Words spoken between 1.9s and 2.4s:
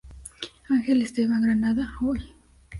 Hoy.